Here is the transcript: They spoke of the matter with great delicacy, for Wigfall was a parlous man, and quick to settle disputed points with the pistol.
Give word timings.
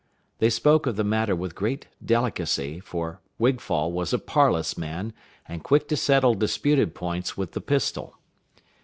They 0.39 0.49
spoke 0.49 0.87
of 0.87 0.95
the 0.95 1.03
matter 1.03 1.35
with 1.35 1.53
great 1.53 1.87
delicacy, 2.03 2.79
for 2.79 3.21
Wigfall 3.39 3.91
was 3.91 4.13
a 4.13 4.17
parlous 4.17 4.75
man, 4.75 5.13
and 5.47 5.63
quick 5.63 5.87
to 5.89 5.95
settle 5.95 6.33
disputed 6.33 6.95
points 6.95 7.37
with 7.37 7.51
the 7.51 7.61
pistol. 7.61 8.17